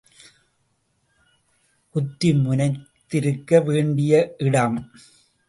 குத்தி 1.95 2.33
முனைத்திருக்க 2.33 3.61
வேண்டிய 3.61 4.35
இடம். 4.37 4.91